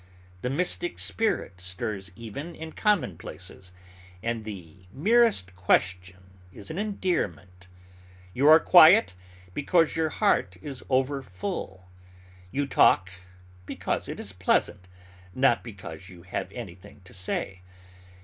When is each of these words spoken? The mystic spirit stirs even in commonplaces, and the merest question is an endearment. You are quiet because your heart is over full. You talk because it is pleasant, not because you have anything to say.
The 0.41 0.49
mystic 0.49 0.97
spirit 0.97 1.61
stirs 1.61 2.09
even 2.15 2.55
in 2.55 2.71
commonplaces, 2.71 3.71
and 4.23 4.45
the 4.45 4.87
merest 4.91 5.55
question 5.55 6.23
is 6.51 6.71
an 6.71 6.79
endearment. 6.79 7.67
You 8.33 8.47
are 8.47 8.59
quiet 8.59 9.13
because 9.53 9.95
your 9.95 10.09
heart 10.09 10.57
is 10.59 10.83
over 10.89 11.21
full. 11.21 11.87
You 12.49 12.65
talk 12.65 13.11
because 13.67 14.09
it 14.09 14.19
is 14.19 14.33
pleasant, 14.33 14.87
not 15.35 15.63
because 15.63 16.09
you 16.09 16.23
have 16.23 16.51
anything 16.51 17.01
to 17.03 17.13
say. 17.13 17.61